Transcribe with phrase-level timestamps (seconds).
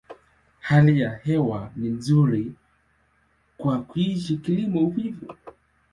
[0.59, 2.53] Hali ya hewa ni nzuri
[3.57, 5.27] kwa kuishi, kilimo, uvuvi.